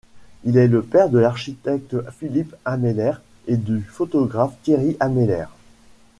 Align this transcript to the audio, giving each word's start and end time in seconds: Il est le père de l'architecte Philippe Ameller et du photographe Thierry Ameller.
Il 0.45 0.57
est 0.57 0.67
le 0.67 0.81
père 0.81 1.09
de 1.09 1.19
l'architecte 1.19 1.95
Philippe 2.17 2.55
Ameller 2.65 3.11
et 3.45 3.55
du 3.55 3.81
photographe 3.83 4.55
Thierry 4.63 4.97
Ameller. 4.99 5.45